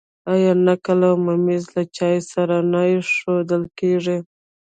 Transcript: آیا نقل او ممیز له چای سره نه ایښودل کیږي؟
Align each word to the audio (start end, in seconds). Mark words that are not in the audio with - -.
آیا 0.33 0.51
نقل 0.65 0.99
او 1.09 1.15
ممیز 1.27 1.63
له 1.75 1.83
چای 1.95 2.17
سره 2.31 2.55
نه 2.71 2.81
ایښودل 2.89 3.63
کیږي؟ 3.77 4.17